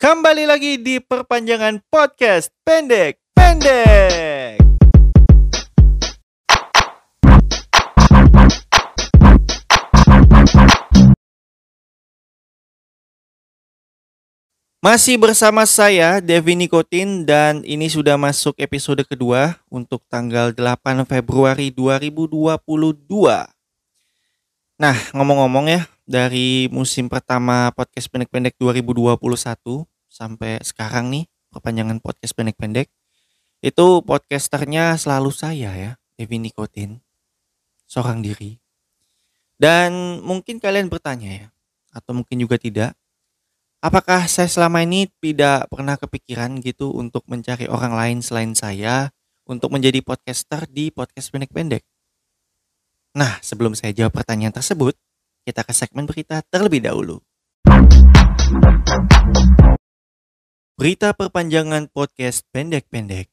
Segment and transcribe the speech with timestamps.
[0.00, 4.56] Kembali lagi di perpanjangan podcast pendek pendek.
[14.80, 21.68] Masih bersama saya Devi Nikotin dan ini sudah masuk episode kedua untuk tanggal 8 Februari
[21.76, 22.56] 2022.
[24.80, 31.24] Nah, ngomong-ngomong ya, dari musim pertama podcast pendek-pendek 2021 sampai sekarang nih,
[31.54, 32.90] perpanjangan podcast pendek-pendek,
[33.62, 36.98] itu podcasternya selalu saya ya, Devi Nikotin,
[37.86, 38.58] seorang diri.
[39.54, 41.48] Dan mungkin kalian bertanya ya,
[41.94, 42.98] atau mungkin juga tidak,
[43.78, 49.14] apakah saya selama ini tidak pernah kepikiran gitu untuk mencari orang lain selain saya
[49.46, 51.86] untuk menjadi podcaster di podcast pendek-pendek?
[53.14, 54.96] Nah, sebelum saya jawab pertanyaan tersebut,
[55.44, 57.20] kita ke segmen berita terlebih dahulu.
[60.80, 63.28] Berita perpanjangan podcast pendek-pendek.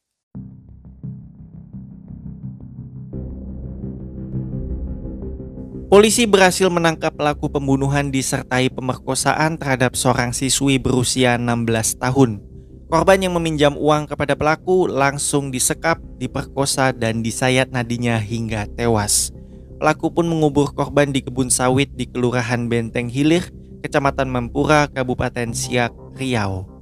[5.88, 12.44] Polisi berhasil menangkap pelaku pembunuhan disertai pemerkosaan terhadap seorang siswi berusia 16 tahun.
[12.92, 19.32] Korban yang meminjam uang kepada pelaku langsung disekap, diperkosa, dan disayat nadinya hingga tewas.
[19.80, 23.48] Pelaku pun mengubur korban di kebun sawit di Kelurahan Benteng Hilir,
[23.80, 26.77] Kecamatan Mempura, Kabupaten Siak, Riau.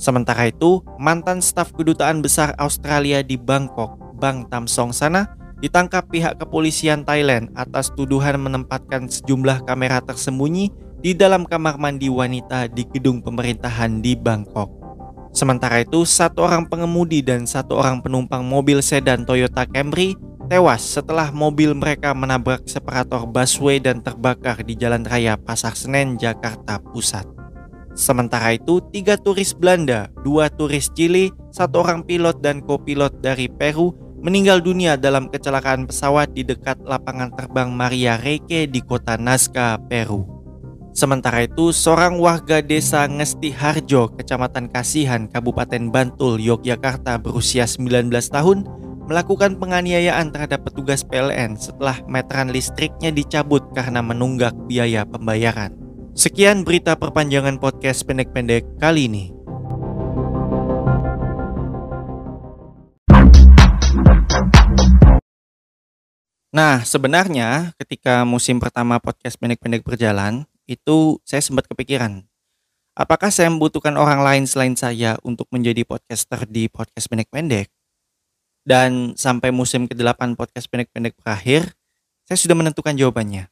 [0.00, 5.28] Sementara itu, mantan staf kedutaan besar Australia di Bangkok, Bang Tamsong sana,
[5.60, 10.72] ditangkap pihak kepolisian Thailand atas tuduhan menempatkan sejumlah kamera tersembunyi
[11.04, 14.72] di dalam kamar mandi wanita di gedung pemerintahan di Bangkok.
[15.36, 20.16] Sementara itu, satu orang pengemudi dan satu orang penumpang mobil sedan Toyota Camry
[20.48, 26.82] tewas setelah mobil mereka menabrak separator busway dan terbakar di Jalan Raya Pasar Senen, Jakarta
[26.82, 27.39] Pusat.
[28.00, 33.92] Sementara itu, tiga turis Belanda, dua turis Chili, satu orang pilot dan kopilot dari Peru
[34.24, 40.24] meninggal dunia dalam kecelakaan pesawat di dekat lapangan terbang Maria Reike di kota Nazca, Peru.
[40.96, 48.64] Sementara itu, seorang warga desa Ngesti Harjo, Kecamatan Kasihan, Kabupaten Bantul, Yogyakarta berusia 19 tahun
[49.12, 55.89] melakukan penganiayaan terhadap petugas PLN setelah meteran listriknya dicabut karena menunggak biaya pembayaran.
[56.10, 59.24] Sekian berita perpanjangan podcast pendek-pendek kali ini.
[66.50, 72.26] Nah, sebenarnya ketika musim pertama podcast pendek-pendek berjalan, itu saya sempat kepikiran,
[72.98, 77.70] apakah saya membutuhkan orang lain selain saya untuk menjadi podcaster di podcast pendek-pendek?
[78.66, 81.70] Dan sampai musim ke-8 podcast pendek-pendek berakhir,
[82.26, 83.46] saya sudah menentukan jawabannya,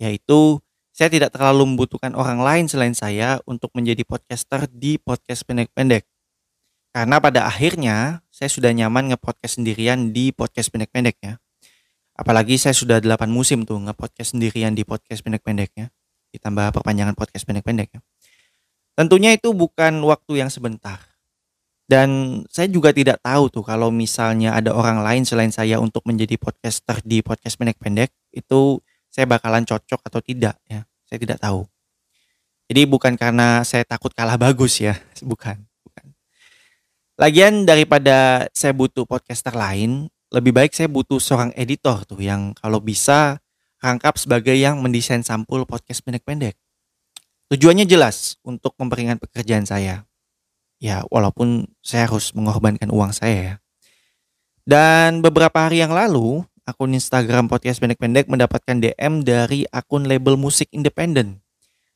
[0.00, 0.64] yaitu
[1.00, 6.04] saya tidak terlalu membutuhkan orang lain selain saya untuk menjadi podcaster di podcast pendek-pendek.
[6.92, 11.40] Karena pada akhirnya, saya sudah nyaman nge-podcast sendirian di podcast pendek-pendek ya
[12.20, 15.88] Apalagi saya sudah 8 musim tuh nge-podcast sendirian di podcast pendek-pendeknya.
[16.36, 18.00] Ditambah perpanjangan podcast pendek-pendek ya.
[18.92, 21.00] Tentunya itu bukan waktu yang sebentar.
[21.88, 26.36] Dan saya juga tidak tahu tuh kalau misalnya ada orang lain selain saya untuk menjadi
[26.36, 30.84] podcaster di podcast pendek-pendek, itu saya bakalan cocok atau tidak ya.
[31.10, 31.66] Saya tidak tahu.
[32.70, 34.94] Jadi bukan karena saya takut kalah bagus ya,
[35.30, 36.06] bukan, bukan.
[37.18, 42.78] Lagian daripada saya butuh podcaster lain, lebih baik saya butuh seorang editor tuh yang kalau
[42.78, 43.42] bisa
[43.82, 46.54] rangkap sebagai yang mendesain sampul podcast pendek-pendek.
[47.50, 50.06] Tujuannya jelas untuk memperingan pekerjaan saya.
[50.78, 53.54] Ya, walaupun saya harus mengorbankan uang saya ya.
[54.62, 60.70] Dan beberapa hari yang lalu, akun Instagram podcast pendek-pendek mendapatkan DM dari akun label musik
[60.70, 61.42] independen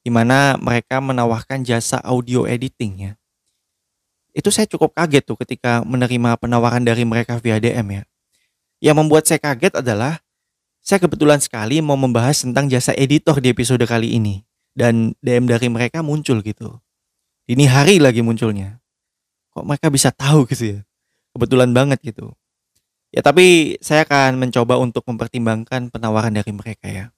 [0.02, 3.12] di mana mereka menawarkan jasa audio editing ya.
[4.34, 8.02] Itu saya cukup kaget tuh ketika menerima penawaran dari mereka via DM ya.
[8.82, 10.20] Yang membuat saya kaget adalah
[10.84, 14.44] saya kebetulan sekali mau membahas tentang jasa editor di episode kali ini
[14.76, 16.82] dan DM dari mereka muncul gitu.
[17.48, 18.82] Ini hari lagi munculnya.
[19.56, 20.80] Kok mereka bisa tahu gitu ya?
[21.32, 22.34] Kebetulan banget gitu.
[23.14, 27.14] Ya tapi saya akan mencoba untuk mempertimbangkan penawaran dari mereka ya.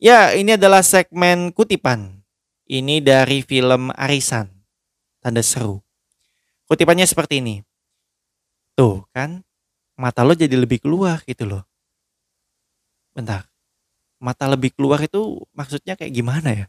[0.00, 2.24] Ya, ini adalah segmen kutipan.
[2.64, 4.48] Ini dari film Arisan.
[5.20, 5.84] Tanda seru.
[6.64, 7.60] Kutipannya seperti ini.
[8.72, 9.44] Tuh kan,
[10.00, 11.68] mata lo jadi lebih keluar gitu loh.
[13.12, 13.44] Bentar,
[14.16, 16.66] mata lebih keluar itu maksudnya kayak gimana ya?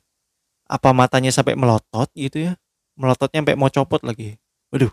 [0.67, 2.59] Apa matanya sampai melotot gitu ya?
[2.99, 4.35] Melototnya sampai mau copot lagi.
[4.75, 4.91] Waduh,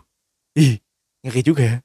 [0.55, 0.79] ih,
[1.19, 1.77] ngeri juga ya.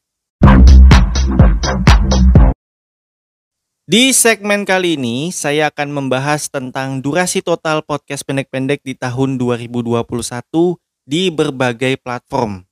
[3.91, 10.07] Di segmen kali ini, saya akan membahas tentang durasi total podcast pendek-pendek di tahun 2021
[11.03, 12.63] di berbagai platform.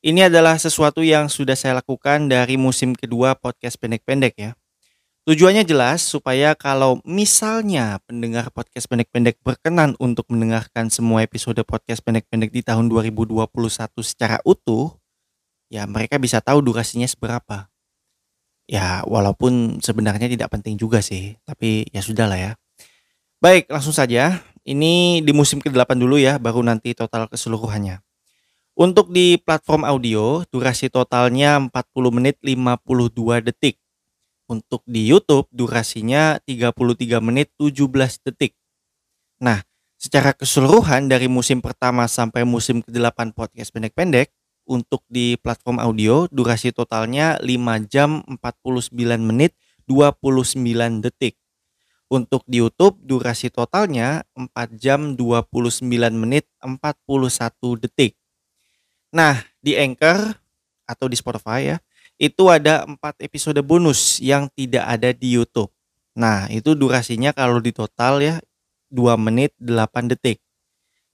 [0.00, 4.56] Ini adalah sesuatu yang sudah saya lakukan dari musim kedua podcast pendek-pendek ya.
[5.28, 12.48] Tujuannya jelas supaya kalau misalnya pendengar podcast pendek-pendek berkenan untuk mendengarkan semua episode podcast pendek-pendek
[12.48, 13.46] di tahun 2021
[14.02, 15.01] secara utuh,
[15.72, 17.72] ya mereka bisa tahu durasinya seberapa.
[18.68, 22.52] Ya, walaupun sebenarnya tidak penting juga sih, tapi ya sudah lah ya.
[23.40, 24.44] Baik, langsung saja.
[24.62, 27.98] Ini di musim ke-8 dulu ya, baru nanti total keseluruhannya.
[28.78, 33.82] Untuk di platform audio, durasi totalnya 40 menit 52 detik.
[34.46, 38.54] Untuk di YouTube, durasinya 33 menit 17 detik.
[39.42, 39.60] Nah,
[39.98, 44.30] secara keseluruhan dari musim pertama sampai musim ke-8 podcast pendek-pendek,
[44.72, 49.52] untuk di platform audio durasi totalnya 5 jam 49 menit
[49.84, 51.36] 29 detik.
[52.08, 54.48] Untuk di YouTube durasi totalnya 4
[54.80, 55.84] jam 29
[56.16, 58.16] menit 41 detik.
[59.12, 60.40] Nah, di Anchor
[60.88, 61.76] atau di Spotify ya,
[62.20, 65.72] itu ada 4 episode bonus yang tidak ada di YouTube.
[66.12, 68.36] Nah, itu durasinya kalau di total ya
[68.92, 70.41] 2 menit 8 detik.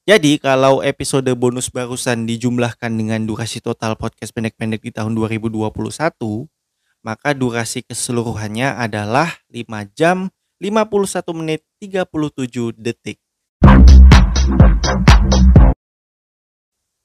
[0.08, 5.68] Jadi kalau episode bonus barusan dijumlahkan dengan durasi total podcast pendek-pendek di tahun 2021,
[7.04, 10.32] maka durasi keseluruhannya adalah 5 jam
[10.64, 13.20] 51 menit 37 detik.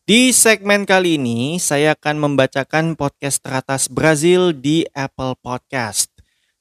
[0.08, 6.08] Di segmen kali ini, saya akan membacakan podcast teratas Brazil di Apple Podcast.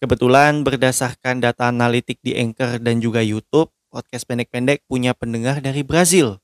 [0.03, 6.41] Kebetulan berdasarkan data analitik di Anchor dan juga YouTube, podcast pendek-pendek punya pendengar dari Brazil.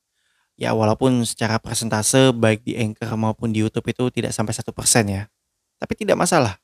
[0.61, 5.09] Ya walaupun secara persentase baik di Anchor maupun di YouTube itu tidak sampai satu persen
[5.09, 5.23] ya.
[5.81, 6.61] Tapi tidak masalah.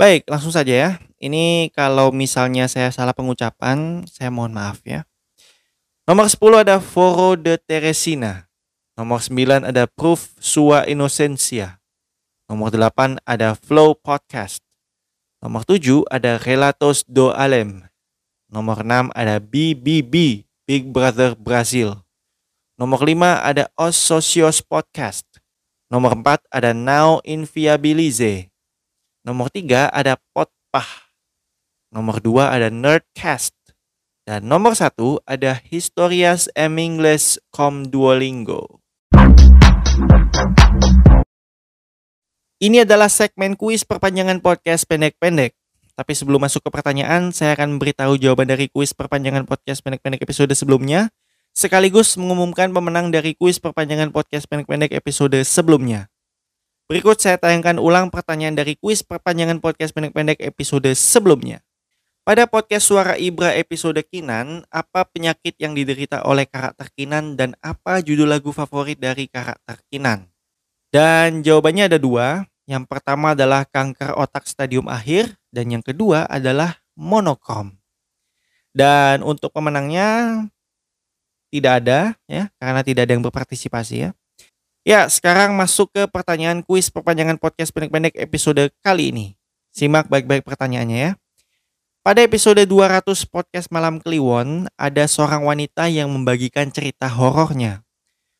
[0.00, 0.90] Baik, langsung saja ya.
[1.20, 5.04] Ini kalau misalnya saya salah pengucapan, saya mohon maaf ya.
[6.06, 8.46] Nomor 10 ada Foro de Teresina.
[8.94, 11.82] Nomor 9 ada Proof Sua Innocencia.
[12.46, 14.62] Nomor 8 ada Flow Podcast.
[15.42, 17.82] Nomor 7 ada Relatos do Alem.
[18.46, 21.98] Nomor 6 ada BBB, Big Brother Brazil.
[22.78, 25.26] Nomor 5 ada Os Socios Podcast.
[25.90, 28.46] Nomor 4 ada Now Inviabilize.
[29.26, 31.10] Nomor 3 ada Potpah.
[31.90, 33.58] Nomor 2 ada Nerdcast.
[34.22, 34.94] Dan nomor 1
[35.26, 38.78] ada Historias em Inglés com Duolingo.
[42.62, 45.58] Ini adalah segmen kuis perpanjangan podcast pendek-pendek.
[45.96, 50.52] Tapi sebelum masuk ke pertanyaan, saya akan memberitahu jawaban dari kuis perpanjangan podcast pendek-pendek episode
[50.52, 51.08] sebelumnya,
[51.56, 56.12] sekaligus mengumumkan pemenang dari kuis perpanjangan podcast pendek-pendek episode sebelumnya.
[56.84, 61.64] Berikut saya tayangkan ulang pertanyaan dari kuis perpanjangan podcast pendek-pendek episode sebelumnya.
[62.28, 68.04] Pada podcast Suara Ibra episode Kinan, apa penyakit yang diderita oleh karakter Kinan dan apa
[68.04, 70.28] judul lagu favorit dari karakter Kinan?
[70.92, 76.76] Dan jawabannya ada dua, yang pertama adalah kanker otak stadium akhir dan yang kedua adalah
[76.92, 77.72] monokrom.
[78.76, 80.44] Dan untuk pemenangnya
[81.48, 84.10] tidak ada ya karena tidak ada yang berpartisipasi ya.
[84.86, 89.26] Ya, sekarang masuk ke pertanyaan kuis perpanjangan podcast pendek-pendek episode kali ini.
[89.72, 91.12] Simak baik-baik pertanyaannya ya.
[92.06, 97.82] Pada episode 200 podcast Malam Kliwon, ada seorang wanita yang membagikan cerita horornya.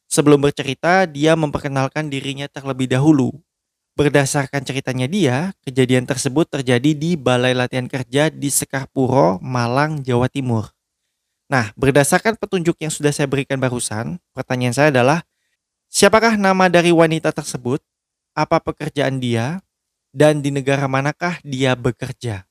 [0.06, 3.34] Sebelum bercerita, dia memperkenalkan dirinya terlebih dahulu
[3.96, 10.68] Berdasarkan ceritanya dia, kejadian tersebut terjadi di Balai Latihan Kerja di Sekarpuro, Malang, Jawa Timur.
[11.48, 15.24] Nah, berdasarkan petunjuk yang sudah saya berikan barusan, pertanyaan saya adalah,
[15.88, 17.80] siapakah nama dari wanita tersebut,
[18.36, 19.64] apa pekerjaan dia,
[20.12, 22.44] dan di negara manakah dia bekerja?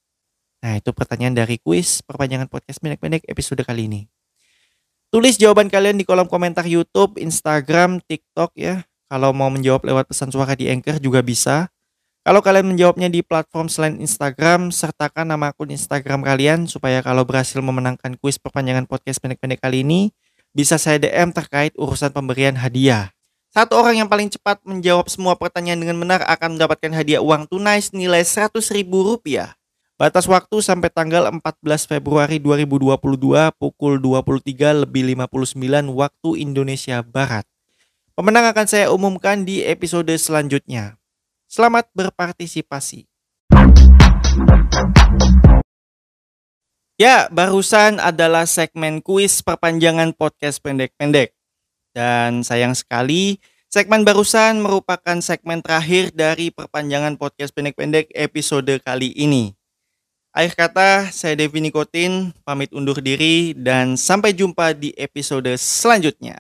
[0.66, 4.02] Nah, itu pertanyaan dari kuis perpanjangan podcast pendek-pendek episode kali ini.
[5.14, 8.82] Tulis jawaban kalian di kolom komentar YouTube, Instagram, TikTok ya.
[9.06, 11.70] Kalau mau menjawab lewat pesan suara di Anchor juga bisa.
[12.26, 17.62] Kalau kalian menjawabnya di platform selain Instagram, sertakan nama akun Instagram kalian supaya kalau berhasil
[17.62, 20.10] memenangkan kuis perpanjangan podcast pendek-pendek kali ini,
[20.50, 23.14] bisa saya DM terkait urusan pemberian hadiah.
[23.54, 27.80] Satu orang yang paling cepat menjawab semua pertanyaan dengan benar akan mendapatkan hadiah uang tunai
[27.80, 29.56] senilai rp rupiah.
[29.96, 33.00] Batas waktu sampai tanggal 14 Februari 2022
[33.56, 35.56] pukul 23 lebih 59
[35.88, 37.48] waktu Indonesia Barat.
[38.16, 40.96] Pemenang akan saya umumkan di episode selanjutnya.
[41.52, 43.04] Selamat berpartisipasi.
[46.96, 51.36] Ya, barusan adalah segmen kuis perpanjangan podcast pendek-pendek.
[51.92, 59.52] Dan sayang sekali, segmen barusan merupakan segmen terakhir dari perpanjangan podcast pendek-pendek episode kali ini.
[60.32, 66.40] Akhir kata, saya Devi Nikotin, pamit undur diri dan sampai jumpa di episode selanjutnya.